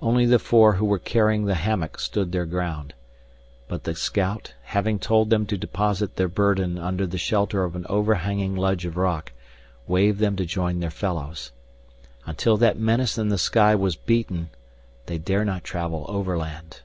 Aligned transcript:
Only 0.00 0.24
the 0.24 0.38
four 0.38 0.74
who 0.74 0.84
were 0.86 1.00
carrying 1.00 1.46
the 1.46 1.56
hammock 1.56 1.98
stood 1.98 2.30
their 2.30 2.46
ground. 2.46 2.94
But 3.66 3.82
the 3.82 3.96
scout, 3.96 4.54
having 4.62 5.00
told 5.00 5.30
them 5.30 5.46
to 5.46 5.58
deposit 5.58 6.14
their 6.14 6.28
burden 6.28 6.78
under 6.78 7.08
the 7.08 7.18
shelter 7.18 7.64
of 7.64 7.74
an 7.74 7.84
overhanging 7.88 8.54
ledge 8.54 8.86
of 8.86 8.96
rock, 8.96 9.32
waved 9.88 10.20
them 10.20 10.36
to 10.36 10.46
join 10.46 10.78
their 10.78 10.90
fellows. 10.90 11.50
Until 12.24 12.56
that 12.58 12.78
menace 12.78 13.18
in 13.18 13.30
the 13.30 13.36
sky 13.36 13.74
was 13.74 13.96
beaten, 13.96 14.50
they 15.06 15.18
dare 15.18 15.44
not 15.44 15.64
travel 15.64 16.06
overland. 16.08 16.82